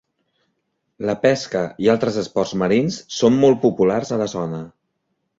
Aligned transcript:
La 1.09 1.13
pesca 1.25 1.59
i 1.85 1.89
altres 1.93 2.17
esports 2.21 2.53
marins 2.61 2.97
són 3.17 3.37
molt 3.43 3.61
populars 3.67 4.13
a 4.15 4.19
la 4.23 4.29
zona. 4.33 4.63